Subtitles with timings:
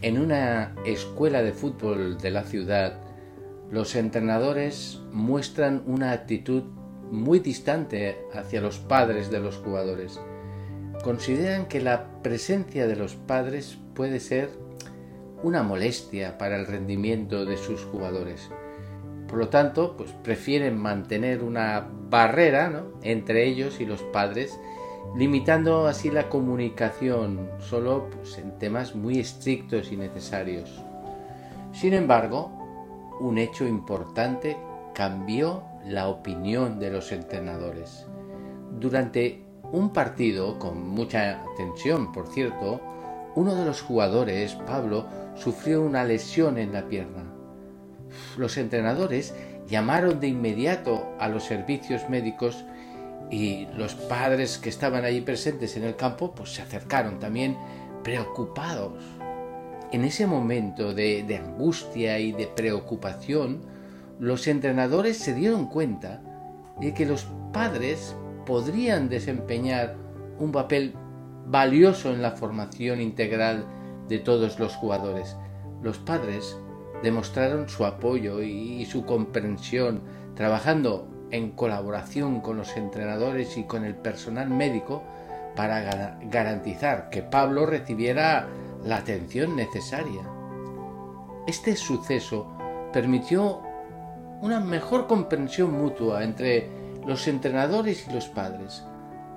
[0.00, 3.00] En una escuela de fútbol de la ciudad,
[3.68, 6.62] los entrenadores muestran una actitud
[7.10, 10.20] muy distante hacia los padres de los jugadores.
[11.02, 14.50] Consideran que la presencia de los padres puede ser
[15.42, 18.50] una molestia para el rendimiento de sus jugadores.
[19.26, 24.60] Por lo tanto, pues prefieren mantener una barrera entre ellos y los padres,
[25.16, 30.82] limitando así la comunicación solo pues, en temas muy estrictos y necesarios.
[31.72, 32.50] Sin embargo,
[33.20, 34.56] un hecho importante
[34.94, 38.06] cambió la opinión de los entrenadores.
[38.78, 42.80] Durante un partido con mucha tensión, por cierto,
[43.34, 47.24] uno de los jugadores, Pablo, sufrió una lesión en la pierna.
[48.36, 49.34] Los entrenadores
[49.68, 52.64] llamaron de inmediato a los servicios médicos
[53.30, 57.56] y los padres que estaban allí presentes en el campo pues se acercaron también
[58.02, 59.02] preocupados.
[59.92, 63.62] En ese momento de, de angustia y de preocupación,
[64.18, 66.22] los entrenadores se dieron cuenta
[66.80, 68.14] de que los padres
[68.46, 69.96] podrían desempeñar
[70.38, 70.94] un papel
[71.46, 73.64] valioso en la formación integral
[74.08, 75.36] de todos los jugadores.
[75.82, 76.58] Los padres
[77.02, 80.02] demostraron su apoyo y su comprensión
[80.34, 85.02] trabajando en colaboración con los entrenadores y con el personal médico
[85.56, 88.46] para garantizar que Pablo recibiera
[88.84, 90.22] la atención necesaria.
[91.46, 92.46] Este suceso
[92.92, 93.62] permitió
[94.40, 96.68] una mejor comprensión mutua entre
[97.06, 98.84] los entrenadores y los padres.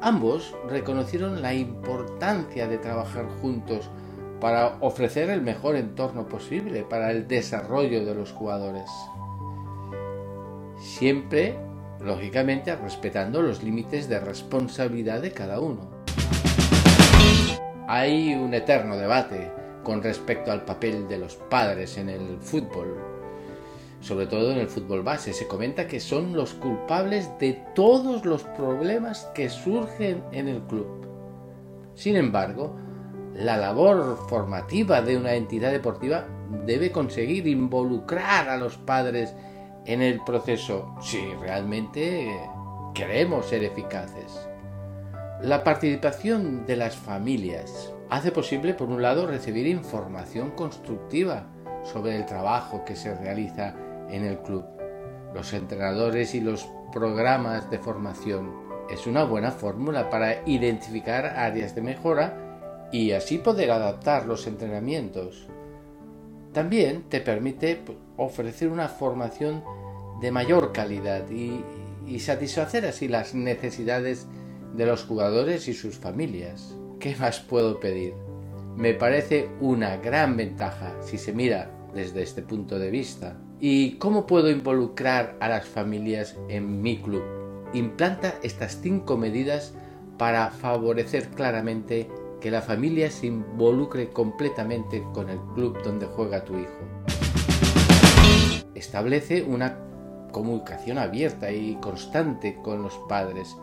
[0.01, 3.89] Ambos reconocieron la importancia de trabajar juntos
[4.39, 8.89] para ofrecer el mejor entorno posible para el desarrollo de los jugadores.
[10.77, 11.57] Siempre,
[12.03, 15.89] lógicamente, respetando los límites de responsabilidad de cada uno.
[17.87, 19.51] Hay un eterno debate
[19.83, 22.97] con respecto al papel de los padres en el fútbol,
[23.99, 25.33] sobre todo en el fútbol base.
[25.33, 30.87] Se comenta que son los culpables de todos los problemas que surgen en el club.
[31.95, 32.75] Sin embargo,
[33.35, 36.25] la labor formativa de una entidad deportiva
[36.65, 39.33] debe conseguir involucrar a los padres
[39.85, 42.31] en el proceso si realmente
[42.93, 44.47] queremos ser eficaces.
[45.41, 51.47] La participación de las familias hace posible, por un lado, recibir información constructiva
[51.83, 53.73] sobre el trabajo que se realiza
[54.09, 54.65] en el club.
[55.33, 58.53] Los entrenadores y los programas de formación
[58.89, 65.47] es una buena fórmula para identificar áreas de mejora y así poder adaptar los entrenamientos.
[66.53, 69.63] También te permite pues, ofrecer una formación
[70.21, 71.63] de mayor calidad y,
[72.19, 74.27] satisfacer así las necesidades
[74.75, 76.75] de los jugadores y sus familias.
[76.99, 78.13] ¿Qué más puedo pedir?
[78.75, 83.37] Me parece una gran ventaja si se mira desde este punto de vista.
[83.59, 87.23] ¿Y cómo puedo involucrar a las familias en mi club?
[87.73, 89.73] Implanta estas cinco medidas
[90.17, 92.09] para favorecer claramente
[92.41, 96.79] que la familia se involucre completamente con el club donde juega tu hijo.
[98.73, 99.77] Establece una
[100.31, 103.55] comunicación abierta y constante con los padres,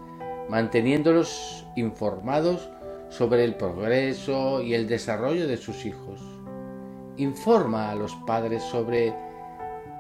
[0.49, 2.71] manteniéndolos informados
[3.09, 6.21] sobre el progreso y el desarrollo de sus hijos.
[7.17, 9.13] Informa a los padres sobre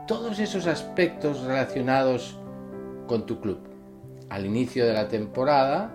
[0.06, 2.38] todos esos aspectos relacionados
[3.08, 3.58] con tu club.
[4.30, 5.90] Al inicio de la temporada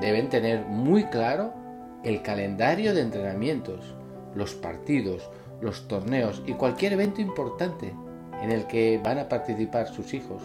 [0.00, 1.65] deben tener muy claro
[2.06, 3.80] el calendario de entrenamientos,
[4.32, 5.28] los partidos,
[5.60, 7.92] los torneos y cualquier evento importante
[8.40, 10.40] en el que van a participar sus hijos.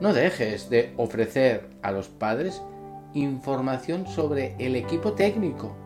[0.00, 2.62] No dejes de ofrecer a los padres
[3.14, 5.76] información sobre el equipo técnico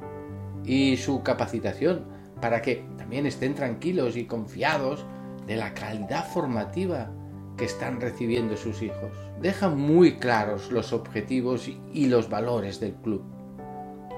[0.67, 2.05] y su capacitación
[2.39, 5.07] para que también estén tranquilos y confiados
[5.47, 7.11] de la calidad formativa
[7.57, 9.13] que están recibiendo sus hijos.
[9.41, 13.36] Deja muy claros los objetivos y los valores del club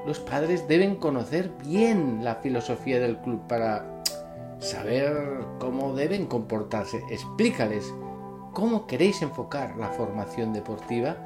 [0.06, 3.84] los padres deben conocer bien la filosofía del club para
[4.58, 5.14] saber
[5.58, 7.02] cómo deben comportarse.
[7.10, 7.92] Explícales
[8.52, 11.16] cómo queréis enfocar la formación deportiva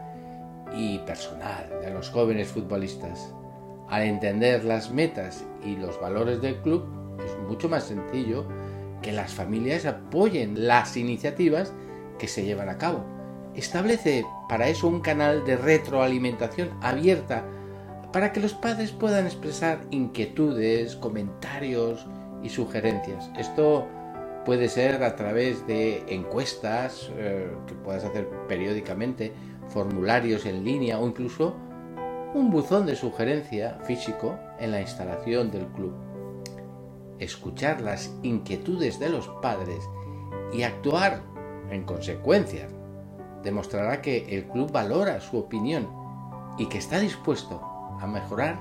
[0.77, 3.33] y personal de los jóvenes futbolistas.
[3.89, 6.85] Al entender las metas y los valores del club,
[7.25, 8.47] es mucho más sencillo
[9.03, 11.73] que las familias apoyen las iniciativas
[12.19, 13.05] que se llevan a cabo.
[13.55, 17.45] Establece para eso un canal de retroalimentación abierta
[18.13, 22.07] para que los padres puedan expresar inquietudes, comentarios
[22.43, 23.31] y sugerencias.
[23.39, 23.89] Esto
[24.45, 29.33] puede ser a través de encuestas eh, que puedas hacer periódicamente,
[29.69, 31.57] formularios en línea o incluso
[32.35, 35.95] un buzón de sugerencia físico en la instalación del club.
[37.19, 39.79] escuchar las inquietudes de los padres
[40.53, 41.23] y actuar
[41.71, 42.67] en consecuencia,
[43.45, 45.89] demostrará que el club valora su opinión
[46.59, 48.59] y que está dispuesto a mejorar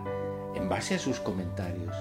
[0.55, 1.95] en base a sus comentarios.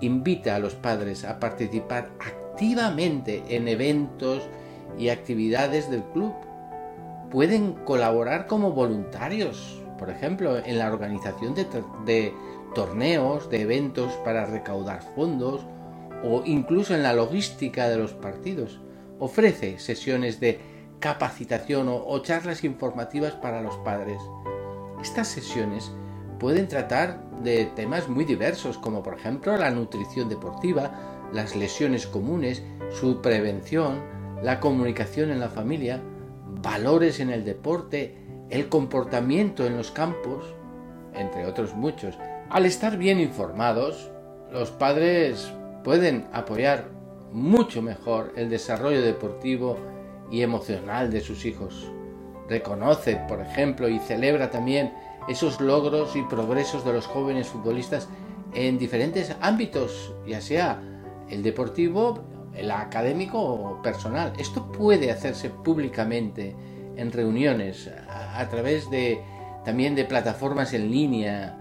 [0.00, 4.42] Invita a los padres a participar activamente en eventos
[4.98, 6.34] y actividades del club.
[7.30, 12.34] Pueden colaborar como voluntarios, por ejemplo, en la organización de,
[12.74, 15.66] torneos, de eventos para recaudar fondos
[16.24, 18.80] o incluso en la logística de los partidos.
[19.18, 20.60] Ofrece sesiones de
[21.00, 24.20] capacitación o, charlas informativas para los padres.
[25.02, 25.92] Estas sesiones
[26.38, 32.62] pueden tratar de temas muy diversos, como por ejemplo la nutrición deportiva, las lesiones comunes,
[32.90, 34.02] su prevención,
[34.42, 36.00] la comunicación en la familia,
[36.62, 38.16] valores en el deporte,
[38.50, 40.44] el comportamiento en los campos,
[41.14, 42.16] entre otros muchos.
[42.50, 44.10] Al estar bien informados,
[44.50, 45.52] los padres
[45.84, 46.88] pueden apoyar
[47.32, 49.76] mucho mejor el desarrollo deportivo
[50.30, 51.90] y emocional de sus hijos.
[52.48, 54.94] Reconoce, por ejemplo, y celebra también
[55.28, 58.08] esos logros y progresos de los jóvenes futbolistas
[58.54, 60.80] en diferentes ámbitos, ya sea
[61.28, 62.20] el deportivo,
[62.54, 64.32] el académico o personal.
[64.38, 66.56] Esto puede hacerse públicamente
[66.96, 69.20] en reuniones, a, través de
[69.64, 71.56] también de plataformas en línea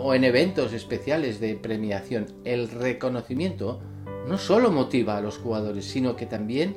[0.00, 2.26] o en eventos especiales de premiación.
[2.44, 3.80] El reconocimiento
[4.26, 6.76] no solo motiva a los jugadores, sino que también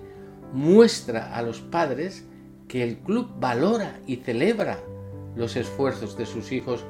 [0.54, 2.26] muestra a los padres
[2.68, 4.80] que el club valora y celebra
[5.36, 6.86] los esfuerzos de sus hijos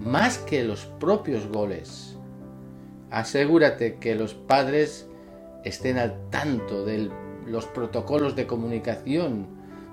[0.00, 2.16] más que los propios goles.
[3.10, 5.08] Asegúrate que los padres
[5.64, 7.10] estén al tanto de
[7.46, 9.48] los protocolos de comunicación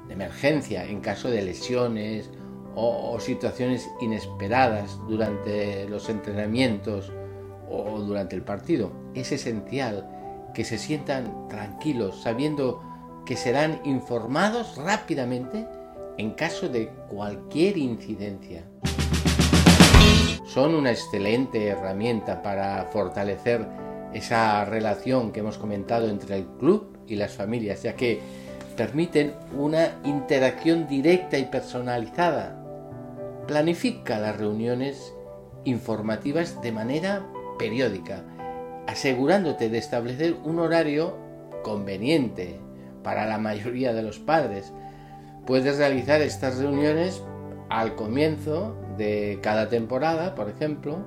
[0.07, 2.29] de emergencia en caso de lesiones
[2.75, 7.11] o, situaciones inesperadas durante los entrenamientos
[7.69, 8.91] o durante el partido.
[9.15, 10.07] Es esencial
[10.53, 12.83] que se sientan tranquilos sabiendo
[13.25, 15.67] que serán informados rápidamente
[16.17, 18.63] en caso de cualquier incidencia.
[20.45, 23.67] Son una excelente herramienta para fortalecer
[24.13, 28.19] esa relación que hemos comentado entre el club y las familias, ya que
[28.75, 32.63] permiten una interacción directa y personalizada.
[33.45, 35.13] Planifica las reuniones
[35.65, 37.27] informativas de manera
[37.59, 38.23] periódica,
[38.87, 41.17] asegurándote de establecer un horario
[41.63, 42.59] conveniente
[43.03, 44.73] para la mayoría de los padres,
[45.47, 47.23] Puedes realizar estas reuniones
[47.69, 50.97] al comienzo de cada temporada, por ejemplo,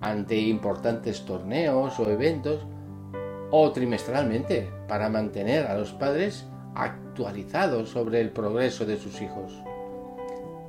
[0.00, 2.64] ante importantes torneos o eventos,
[3.50, 6.46] o trimestralmente, para mantener a los padres
[6.76, 9.52] actualizados sobre el progreso de sus hijos.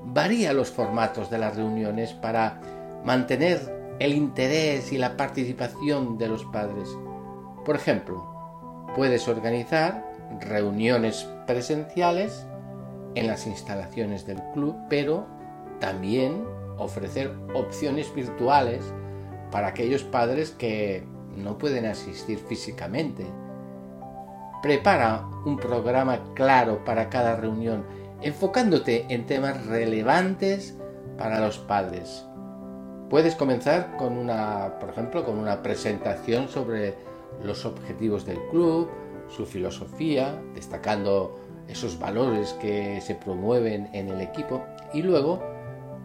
[0.05, 2.59] Varía los formatos de las reuniones para
[3.05, 6.89] mantener el interés y la participación de los padres.
[7.63, 8.25] Por ejemplo,
[8.95, 10.07] puedes organizar
[10.41, 12.45] reuniones presenciales
[13.15, 15.25] en las instalaciones del club, pero
[15.79, 16.43] también
[16.77, 18.81] ofrecer opciones virtuales
[19.51, 21.03] para aquellos padres que
[21.35, 23.25] no pueden asistir físicamente.
[24.61, 27.85] Prepara un programa claro para cada reunión,
[28.21, 30.75] enfocándote en temas relevantes
[31.17, 32.25] para los padres.
[33.09, 36.95] Puedes comenzar con una, por ejemplo, con una presentación sobre
[37.43, 38.89] los objetivos del club,
[39.29, 41.35] su filosofía, destacando
[41.67, 45.43] esos valores que se promueven en el equipo y luego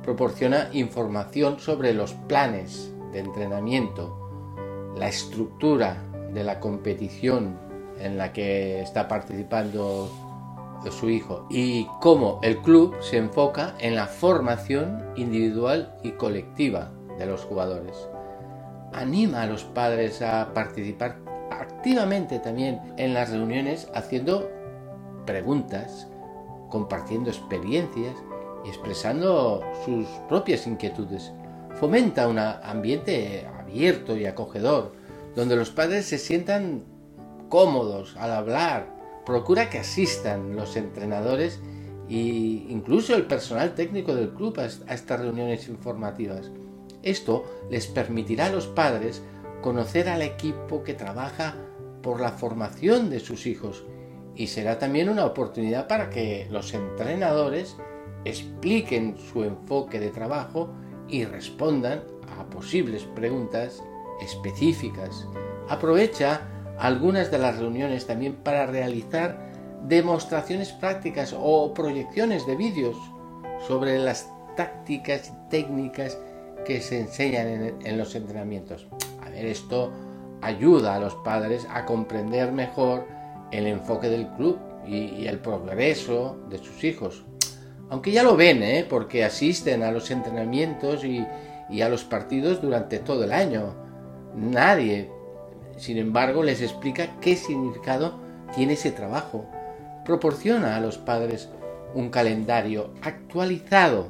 [0.03, 5.97] proporciona información sobre los planes de entrenamiento, la estructura
[6.33, 7.57] de la competición
[8.01, 10.11] en la que está participando
[10.91, 17.27] su hijo y cómo el club se enfoca en la formación individual y colectiva de
[17.27, 18.09] los jugadores.
[18.93, 21.19] Anima a los padres a participar
[21.83, 24.49] activamente también en las reuniones haciendo
[25.27, 26.07] preguntas,
[26.71, 28.15] compartiendo experiencias
[28.65, 31.33] y expresando sus propias inquietudes.
[31.81, 34.93] Fomenta un ambiente abierto y acogedor,
[35.35, 36.85] donde los padres se sientan
[37.49, 38.87] cómodos al hablar.
[39.27, 41.59] Procura que asistan los entrenadores
[42.09, 46.49] e incluso el personal técnico del club a estas reuniones informativas.
[47.03, 49.21] Esto les permitirá a los padres
[49.63, 51.57] conocer al equipo que trabaja
[52.03, 53.85] por la formación de sus hijos
[54.35, 57.77] y será también una oportunidad para que los entrenadores
[58.25, 60.73] expliquen su enfoque de trabajo
[61.09, 62.03] y respondan
[62.39, 63.83] a posibles preguntas
[64.23, 65.27] específicas.
[65.69, 66.43] Aprovecha
[66.79, 69.53] algunas de las reuniones también para realizar
[69.87, 72.97] demostraciones prácticas o proyecciones de vídeos
[73.67, 76.19] sobre las tácticas y técnicas
[76.65, 78.87] que se enseñan en, los entrenamientos.
[79.31, 79.93] ver, esto
[80.43, 83.07] ayuda a los padres a comprender mejor
[83.51, 87.25] el enfoque del club y, el progreso de sus hijos.
[87.89, 88.87] Aunque ya lo ven, ¿eh?
[88.89, 91.25] porque asisten a los entrenamientos y,
[91.71, 93.75] y a los partidos durante todo el año.
[94.35, 95.11] Nadie,
[95.77, 98.19] sin embargo, les explica qué significado
[98.55, 99.47] tiene ese trabajo.
[100.05, 101.51] Proporciona a los padres
[101.95, 104.09] un calendario actualizado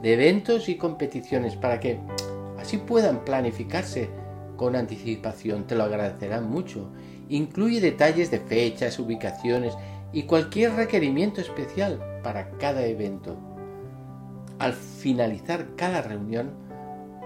[0.00, 1.98] de eventos y competiciones para que
[2.58, 4.08] así puedan planificarse
[4.58, 5.66] con anticipación.
[5.66, 6.90] Te lo agradecerán mucho.
[7.30, 9.72] Incluye detalles de fechas, ubicaciones
[10.12, 13.38] y cualquier requerimiento especial para cada evento.
[14.58, 16.50] Al finalizar cada reunión,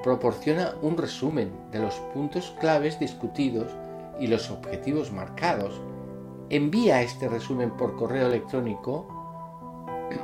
[0.05, 3.73] proporciona un resumen de los puntos claves discutidos
[4.21, 5.81] y los objetivos marcados.
[6.51, 9.09] Envía este resumen por correo electrónico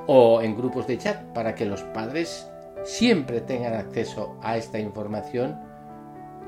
[0.06, 2.46] o en grupos de chat para que los padres
[2.84, 5.67] siempre tengan acceso a esta información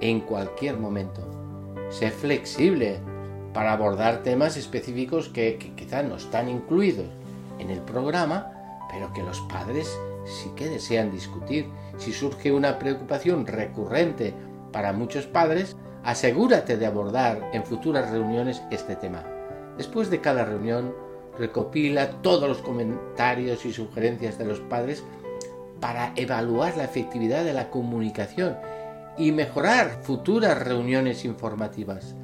[0.01, 1.21] en cualquier momento.
[1.91, 2.99] Sé flexible
[3.53, 7.07] para abordar temas específicos que, quizás no están incluidos
[7.59, 8.53] en el programa,
[8.91, 9.91] pero que los padres
[10.25, 11.69] sí que desean discutir.
[11.99, 14.35] Si surge una preocupación recurrente
[14.73, 19.25] para muchos padres, asegúrate de abordar en futuras reuniones este tema.
[19.77, 20.95] Después de cada reunión,
[21.39, 25.05] recopila todos los comentarios y sugerencias de los padres
[25.81, 28.57] para evaluar la efectividad de la comunicación
[29.19, 32.15] y mejorar futuras reuniones informativas.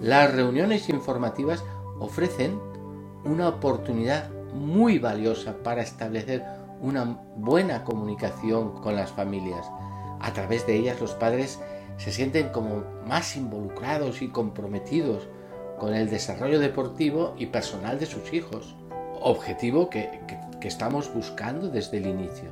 [0.00, 1.64] Las reuniones informativas
[1.98, 2.58] ofrecen
[3.24, 6.44] una oportunidad muy valiosa para establecer
[6.80, 7.04] una
[7.36, 9.66] buena comunicación con las familias.
[10.20, 11.60] A través de ellas los padres
[11.96, 15.28] se sienten como más involucrados y comprometidos
[15.78, 18.74] con el desarrollo deportivo y personal de sus hijos,
[19.20, 20.20] objetivo que,
[20.60, 22.50] que estamos buscando desde el inicio.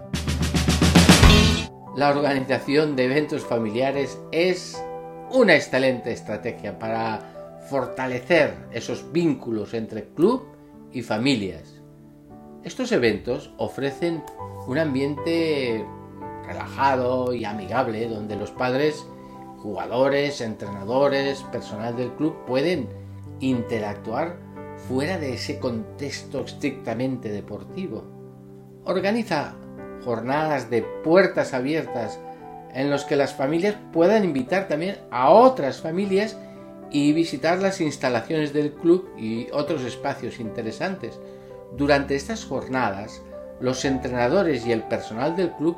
[1.96, 4.80] La organización de eventos familiares es
[5.32, 10.44] una excelente estrategia para fortalecer esos vínculos entre club
[10.92, 11.82] y familias.
[12.62, 14.22] Estos eventos ofrecen
[14.68, 15.84] un ambiente
[16.46, 19.04] relajado y amigable donde los padres,
[19.58, 22.88] jugadores, entrenadores, personal del club pueden
[23.40, 24.38] interactuar
[24.88, 28.04] fuera de ese contexto estrictamente deportivo.
[28.84, 29.56] Organiza
[30.04, 32.18] jornadas de puertas abiertas
[32.74, 36.36] en los que las familias puedan invitar también a otras familias
[36.90, 41.18] y visitar las instalaciones del club y otros espacios interesantes.
[41.76, 43.22] Durante estas jornadas,
[43.60, 45.76] los entrenadores y el personal del club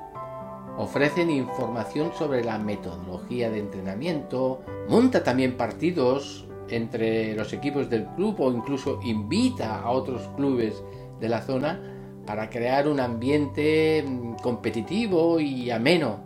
[0.79, 8.41] ofrecen información sobre la metodología de entrenamiento, monta también partidos entre los equipos del club
[8.41, 10.83] o incluso invita a otros clubes
[11.21, 11.81] de la zona
[12.27, 16.21] para crear un ambiente mm, competitivo y ameno.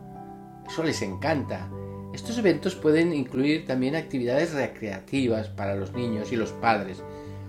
[0.66, 1.68] Eso les encanta.
[2.12, 7.02] Estos eventos pueden incluir también actividades recreativas para los niños y los padres,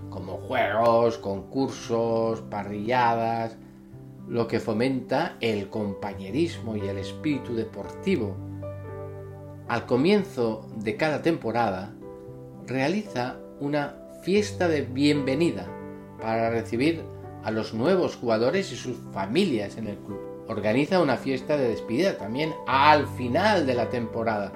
[0.10, 3.58] como juegos, concursos, parrilladas,
[4.28, 8.36] lo que fomenta el compañerismo y el espíritu deportivo.
[9.68, 11.94] Al comienzo de cada temporada,
[12.66, 15.68] realiza una fiesta de bienvenida
[16.20, 17.04] para recibir
[17.48, 20.20] a los nuevos jugadores y sus familias en el club.
[20.50, 24.52] Organiza una fiesta de despedida también al final de la temporada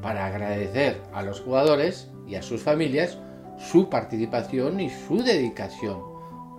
[0.00, 3.18] para agradecer a los jugadores y a sus familias
[3.58, 6.00] su participación y su dedicación.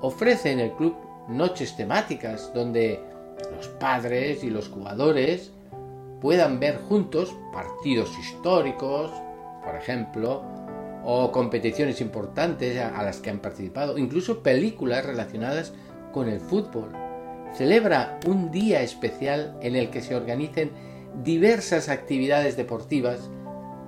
[0.01, 0.93] Ofrece en el club
[1.29, 3.01] noches temáticas donde
[3.55, 5.53] los padres y los jugadores
[6.19, 9.09] puedan ver juntos partidos históricos,
[9.63, 10.43] por ejemplo,
[11.09, 15.71] o competiciones importantes a las que han participado, incluso películas relacionadas
[16.11, 16.89] con el fútbol.
[17.53, 20.71] Celebra un día especial en el que se organicen
[21.23, 23.29] diversas actividades deportivas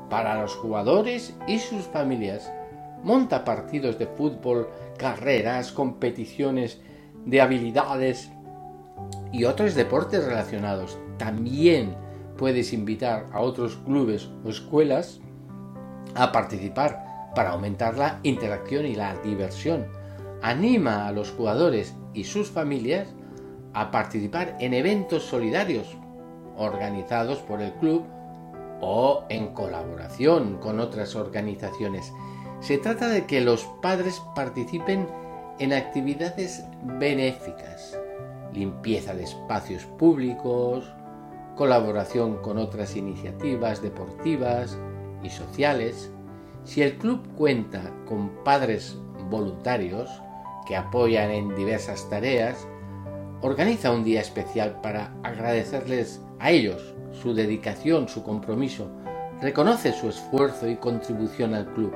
[0.10, 2.54] para los jugadores y sus familias.
[3.04, 6.80] Monta partidos de fútbol, carreras, competiciones
[7.26, 8.30] de habilidades
[9.34, 10.98] y otros deportes relacionados.
[11.18, 11.98] También
[12.38, 15.20] puedes invitar a otros clubes o escuelas
[16.16, 19.88] a participar para aumentar la interacción y la diversión.
[20.42, 23.08] Anima a los jugadores y sus familias
[23.74, 25.98] a participar en eventos solidarios
[26.58, 28.04] organizados por el club
[28.82, 32.14] o en colaboración con otras organizaciones.
[32.62, 35.08] Se trata de que los padres participen
[35.60, 37.98] en actividades benéficas,
[38.54, 40.86] limpieza de espacios públicos,
[41.56, 44.78] colaboración con otras iniciativas deportivas
[45.24, 46.12] y sociales,
[46.64, 48.98] si el club cuenta con padres
[49.30, 50.10] voluntarios
[50.68, 52.68] que apoyan en diversas tareas,
[53.42, 58.90] organiza un día especial para agradecerles a ellos su dedicación, su compromiso.
[59.42, 61.94] reconoce su esfuerzo y contribución al club,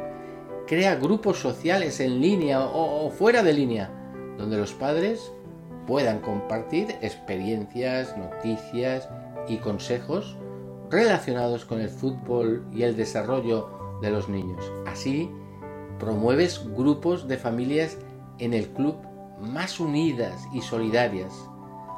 [0.66, 3.92] crea grupos sociales en línea o, fuera de línea,
[4.38, 5.32] donde los padres
[5.86, 9.10] puedan compartir experiencias, noticias
[9.50, 10.38] y consejos
[10.90, 14.72] relacionados con el fútbol y el desarrollo de los niños.
[14.86, 15.32] Así,
[15.98, 17.98] promueves grupos de familias
[18.38, 18.98] en el club
[19.40, 21.34] más unidas y solidarias.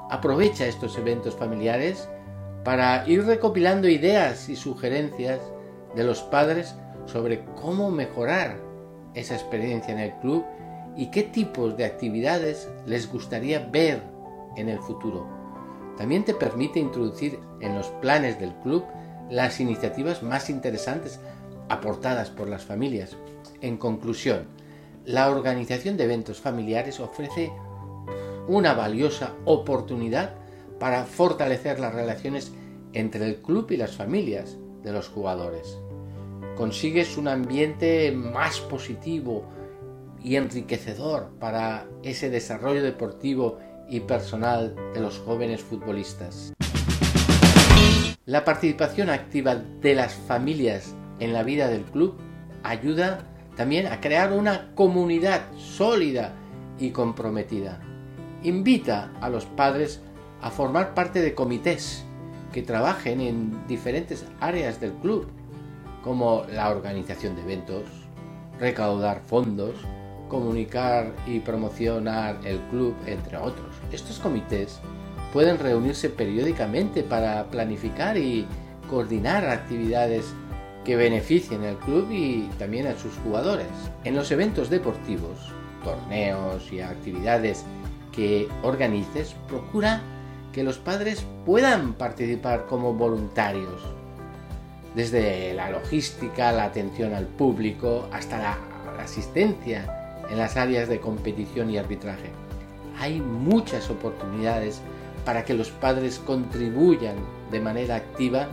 [0.09, 2.07] Aprovecha estos eventos familiares
[2.63, 5.39] para ir recopilando ideas y sugerencias
[5.95, 8.57] de los padres sobre cómo mejorar
[9.13, 10.43] esa experiencia en el club
[10.95, 14.01] y qué tipos de actividades les gustaría ver
[14.55, 15.27] en el futuro.
[15.97, 18.83] También te permite introducir en los planes del club
[19.29, 21.19] las iniciativas más interesantes
[21.69, 23.17] aportadas por las familias.
[23.61, 24.47] En conclusión,
[25.05, 27.51] la organización de eventos familiares ofrece
[28.47, 30.35] una valiosa oportunidad
[30.79, 32.51] para fortalecer las relaciones
[32.93, 35.77] entre el club y las familias de los jugadores.
[36.55, 39.43] Consigues un ambiente más positivo
[40.23, 46.53] y enriquecedor para ese desarrollo deportivo y personal de los jóvenes futbolistas.
[48.25, 52.15] La participación activa de las familias en la vida del club
[52.63, 56.33] ayuda también a crear una comunidad sólida
[56.79, 57.79] y comprometida.
[58.43, 60.01] Invita a los padres
[60.41, 62.05] a formar parte de comités
[62.51, 65.27] que trabajen en diferentes áreas del club,
[66.03, 67.83] como la organización de eventos,
[68.59, 69.75] recaudar fondos,
[70.29, 73.75] comunicar y promocionar el club, entre otros.
[73.91, 74.79] Estos comités
[75.33, 78.45] pueden reunirse periódicamente para planificar y
[78.89, 80.33] coordinar actividades
[80.85, 83.67] que beneficien al club y también a sus jugadores.
[84.03, 85.51] En los eventos deportivos,
[85.83, 87.65] torneos y actividades
[88.13, 90.01] que organices, procura
[90.53, 93.81] que los padres puedan participar como voluntarios,
[94.95, 98.57] desde la logística, la atención al público, hasta la,
[98.99, 102.29] asistencia en las áreas de competición y arbitraje.
[102.97, 104.79] Hay muchas oportunidades
[105.25, 107.15] para que los padres contribuyan
[107.51, 108.47] de manera activa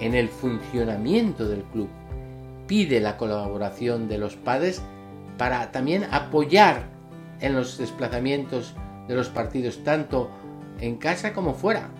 [0.00, 1.88] en el funcionamiento del club.
[2.66, 4.82] Pide la colaboración de los padres
[5.36, 6.86] para también apoyar
[7.40, 8.74] en los desplazamientos
[9.06, 10.30] de los partidos, tanto
[10.80, 11.90] en casa como fuera.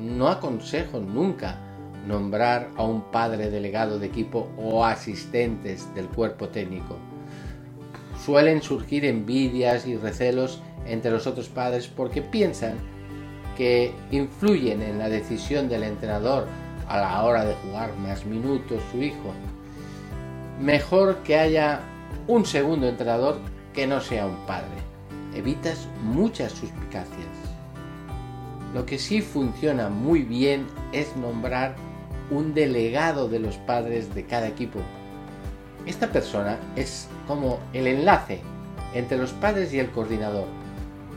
[0.00, 1.58] No aconsejo nunca
[2.06, 6.96] nombrar a un padre delegado de equipo o asistentes del cuerpo técnico.
[8.24, 12.74] Suelen surgir envidias y recelos entre los otros padres porque piensan
[13.56, 16.46] que influyen en la decisión del entrenador
[16.88, 19.34] a la hora de jugar más minutos su hijo.
[20.60, 21.80] Mejor que haya
[22.26, 23.38] un segundo entrenador
[23.72, 24.68] que no sea un padre.
[25.34, 27.26] Evitas muchas suspicacias.
[28.74, 31.74] Lo que sí funciona muy bien es nombrar
[32.30, 34.80] un delegado de los padres de cada equipo.
[35.84, 38.40] Esta persona es como el enlace
[38.94, 40.46] entre los padres y el coordinador.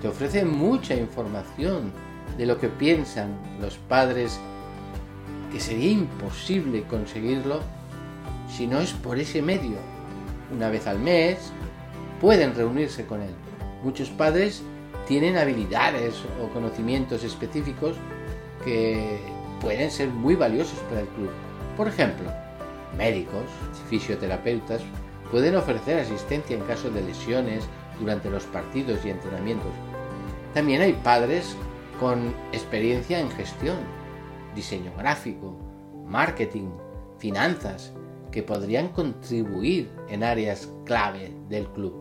[0.02, 1.92] Te ofrece mucha información
[2.38, 4.40] de lo que piensan los padres
[5.56, 7.62] que sería imposible conseguirlo
[8.54, 9.78] si no es por ese medio.
[10.54, 11.54] Una vez al mes
[12.20, 13.34] pueden reunirse con él.
[13.82, 14.64] Muchos padres
[15.08, 17.96] tienen habilidades o conocimientos específicos
[18.66, 19.18] que
[19.62, 21.32] pueden ser muy valiosos para el club.
[21.78, 22.30] Por ejemplo,
[22.98, 23.46] médicos,
[23.90, 24.82] fisioterapeutas
[25.32, 27.64] pueden ofrecer asistencia en caso de lesiones
[27.98, 29.72] durante los partidos y entrenamientos.
[30.54, 31.56] También hay padres
[31.98, 33.78] con experiencia en gestión,
[34.56, 35.56] diseño gráfico,
[36.08, 36.70] marketing,
[37.18, 37.94] finanzas,
[38.32, 41.94] que podrían contribuir en áreas clave del club.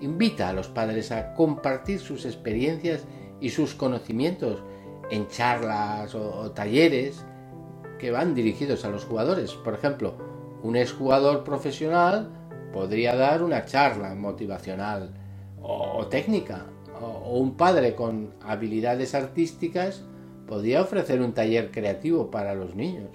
[0.00, 3.04] Invita a los padres a compartir sus experiencias
[3.40, 4.62] y sus conocimientos
[5.10, 7.24] en charlas o, talleres
[7.98, 9.52] que van dirigidos a los jugadores.
[9.52, 10.14] Por ejemplo,
[10.62, 12.30] un exjugador profesional
[12.72, 15.10] podría dar una charla motivacional
[15.60, 16.66] o técnica
[17.00, 20.04] o un padre con habilidades artísticas
[20.46, 23.10] podría ofrecer un taller creativo para los niños.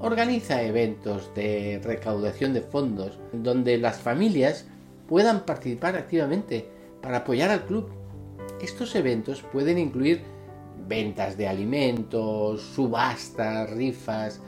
[0.00, 4.66] Organiza eventos de recaudación de fondos donde las familias
[5.08, 6.68] puedan participar activamente
[7.02, 7.88] para apoyar al club.
[8.60, 10.22] Estos eventos pueden incluir
[10.86, 14.40] ventas de alimentos, subastas, rifas,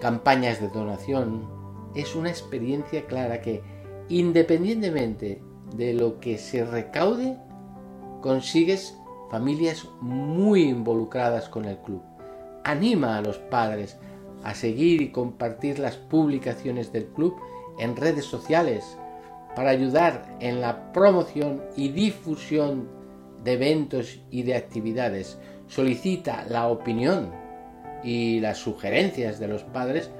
[0.00, 1.48] campañas de donación.
[1.94, 3.62] Es una experiencia clara que,
[4.08, 5.42] independientemente
[5.76, 7.36] de lo que se recaude,
[8.20, 8.96] consigues
[9.30, 12.02] familias muy involucradas con el club.
[12.64, 13.96] Anima a los padres
[14.42, 17.36] a seguir y compartir las publicaciones del club
[17.78, 18.98] en redes sociales
[19.54, 22.88] para ayudar en la promoción y difusión
[23.44, 25.38] de eventos y de actividades.
[25.66, 27.30] Solicita la opinión
[28.02, 30.10] y las sugerencias de los padres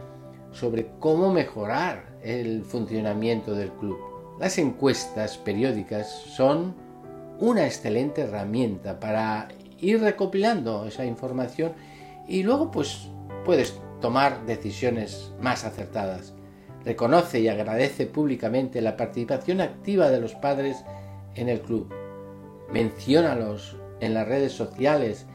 [0.53, 3.99] sobre cómo mejorar el funcionamiento del club.
[4.39, 6.75] Las encuestas periódicas son
[7.41, 9.49] una excelente herramienta para
[9.79, 11.73] ir recopilando esa información
[12.29, 13.09] y luego pues
[13.45, 16.35] puedes tomar decisiones más acertadas.
[16.85, 20.85] Reconoce y agradece públicamente la participación activa de los padres
[21.35, 21.93] en el club.
[22.71, 25.27] Menciónalos en las redes sociales,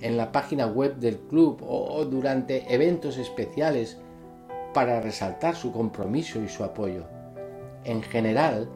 [0.00, 3.98] en la página web del club o durante eventos especiales
[4.72, 7.04] para resaltar su compromiso y su apoyo.
[7.84, 8.68] En general,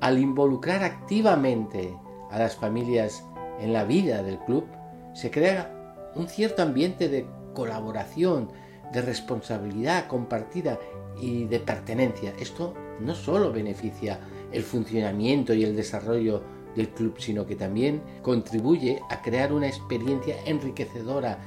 [0.00, 1.94] al involucrar activamente
[2.32, 3.24] a las familias
[3.60, 4.66] en la vida del club,
[5.12, 8.50] se crea un cierto ambiente de colaboración,
[8.92, 10.78] de responsabilidad compartida
[11.20, 12.32] y de pertenencia.
[12.38, 14.18] Esto no solo beneficia
[14.50, 16.42] el funcionamiento y el desarrollo
[16.74, 21.38] del club, sino que también contribuye a crear una experiencia enriquecedora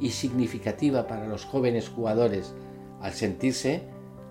[0.00, 2.54] y significativa para los jóvenes jugadores,
[3.00, 3.82] al sentirse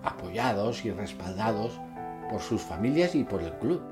[0.02, 1.80] apoyados y respaldados
[2.30, 3.82] por sus familias y por el club.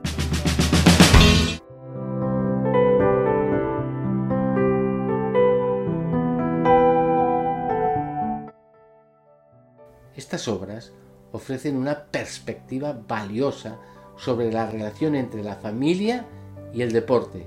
[10.42, 10.92] Estas obras
[11.30, 13.78] ofrecen una perspectiva valiosa
[14.16, 16.26] sobre la relación entre la familia
[16.74, 17.46] y el deporte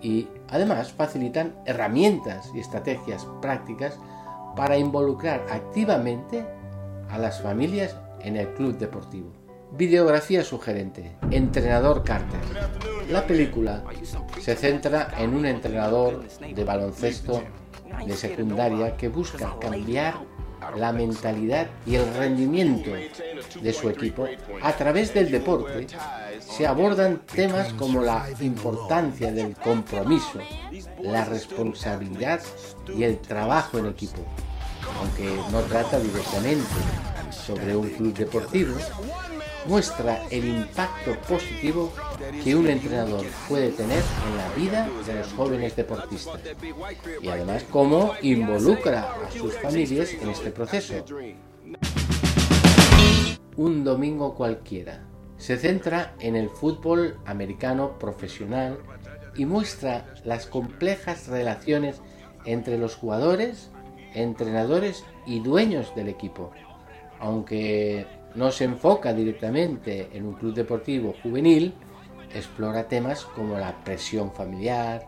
[0.00, 3.98] y además facilitan herramientas y estrategias prácticas
[4.54, 6.46] para involucrar activamente
[7.10, 9.32] a las familias en el club deportivo.
[9.72, 11.16] Videografía sugerente.
[11.32, 12.38] Entrenador Carter.
[13.10, 13.82] La película
[14.40, 17.42] se centra en un entrenador de baloncesto
[18.06, 20.14] de secundaria que busca cambiar
[20.76, 24.26] la mentalidad y el rendimiento de su equipo,
[24.62, 25.86] a través del deporte
[26.40, 30.40] se abordan temas como la importancia del compromiso,
[31.02, 32.40] la responsabilidad
[32.94, 34.24] y el trabajo en equipo.
[35.00, 36.66] Aunque no trata directamente
[37.30, 38.74] sobre un club deportivo,
[39.68, 41.92] muestra el impacto positivo
[42.42, 46.40] que un entrenador puede tener en la vida de los jóvenes deportistas
[47.20, 51.04] y además cómo involucra a sus familias en este proceso.
[53.56, 55.04] Un domingo cualquiera.
[55.36, 58.78] Se centra en el fútbol americano profesional
[59.36, 62.00] y muestra las complejas relaciones
[62.46, 63.70] entre los jugadores,
[64.14, 66.52] entrenadores y dueños del equipo.
[67.20, 71.74] Aunque no se enfoca directamente en un club deportivo juvenil,
[72.34, 75.06] explora temas como la presión familiar,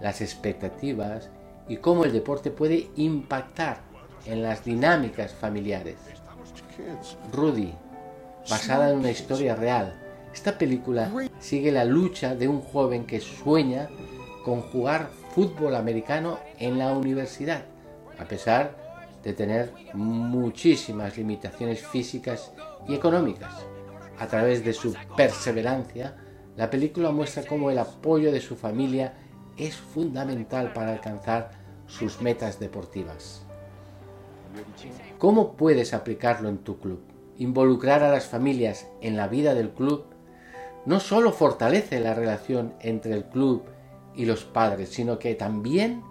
[0.00, 1.30] las expectativas
[1.68, 3.80] y cómo el deporte puede impactar
[4.26, 5.96] en las dinámicas familiares.
[7.32, 7.72] Rudy,
[8.48, 10.00] basada en una historia real,
[10.32, 13.88] esta película sigue la lucha de un joven que sueña
[14.44, 17.64] con jugar fútbol americano en la universidad,
[18.18, 18.76] a pesar
[19.22, 22.52] de tener muchísimas limitaciones físicas
[22.88, 23.66] y económicas.
[24.18, 26.16] A través de su perseverancia,
[26.56, 29.14] la película muestra cómo el apoyo de su familia
[29.56, 31.50] es fundamental para alcanzar
[31.86, 33.44] sus metas deportivas.
[35.18, 37.00] ¿Cómo puedes aplicarlo en tu club?
[37.38, 40.04] Involucrar a las familias en la vida del club
[40.86, 43.64] no solo fortalece la relación entre el club
[44.14, 46.02] y los padres, sino que también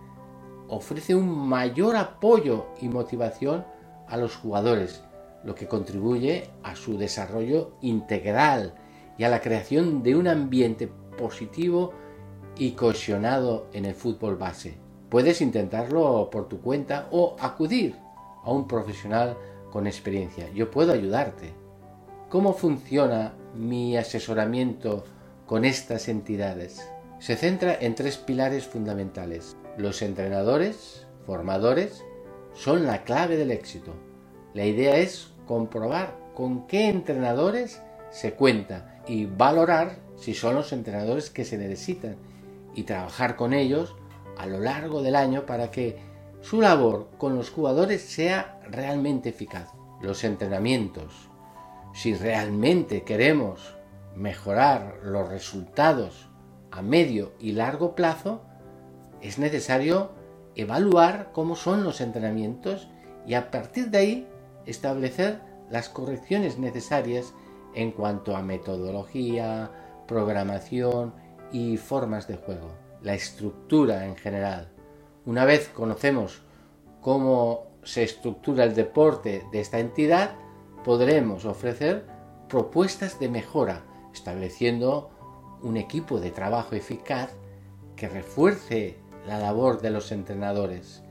[0.67, 3.65] ofrece un mayor apoyo y motivación
[4.07, 5.03] a los jugadores,
[5.43, 8.75] lo que contribuye a su desarrollo integral
[9.17, 11.93] y a la creación de un ambiente positivo
[12.58, 14.77] y cohesionado en el fútbol base.
[15.10, 17.95] Puedes intentarlo por tu cuenta o acudir
[18.43, 19.38] a un profesional
[19.71, 20.49] con experiencia.
[20.53, 21.53] Yo puedo ayudarte.
[22.29, 25.03] ¿Cómo funciona mi asesoramiento
[25.45, 26.89] con estas entidades?
[27.19, 29.56] Se centra en tres pilares fundamentales.
[29.77, 32.03] Los entrenadores, formadores,
[32.53, 33.93] son la clave del éxito.
[34.53, 41.29] La idea es comprobar con qué entrenadores se cuenta y valorar si son los entrenadores
[41.29, 42.15] que se necesitan
[42.75, 43.95] y trabajar con ellos
[44.38, 45.97] a lo largo del año para que
[46.41, 49.69] su labor con los jugadores sea realmente eficaz.
[50.01, 51.29] Los entrenamientos,
[51.93, 53.75] si realmente queremos
[54.15, 56.27] mejorar los resultados
[56.71, 58.41] a medio y largo plazo,
[59.21, 60.12] es necesario
[60.56, 62.89] evaluar cómo son los entrenamientos
[63.25, 64.27] y a partir de ahí
[64.65, 67.34] establecer las correcciones necesarias
[67.73, 69.71] en cuanto a metodología,
[70.08, 71.13] programación
[71.52, 72.71] y formas de juego,
[73.02, 74.69] la estructura en general.
[75.26, 76.41] Una vez conocemos
[77.02, 80.36] cómo se estructura el deporte de esta entidad,
[80.84, 82.06] podremos ofrecer
[82.47, 85.10] propuestas de mejora, estableciendo
[85.62, 87.32] un equipo de trabajo eficaz
[87.95, 88.97] que refuerce
[89.28, 91.04] la labor de los entrenadores.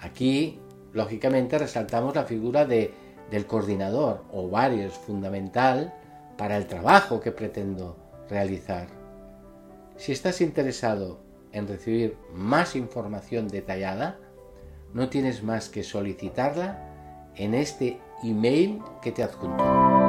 [0.00, 0.60] Aquí,
[0.94, 5.94] lógicamente, resaltamos la figura de del coordinador o varios fundamental
[6.36, 7.96] para el trabajo que pretendo
[8.28, 8.88] realizar.
[9.96, 11.20] Si estás interesado
[11.52, 14.18] en recibir más información detallada,
[14.92, 20.03] no tienes más que solicitarla en este email que te adjunto.